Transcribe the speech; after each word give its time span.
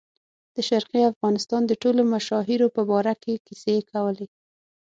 د 0.55 0.57
شرقي 0.69 1.01
افغانستان 1.11 1.61
د 1.65 1.71
ټولو 1.81 2.01
مشاهیرو 2.13 2.67
په 2.75 2.81
باره 2.89 3.13
کې 3.23 3.33
کیسې 3.45 3.77
کولې. 3.91 4.27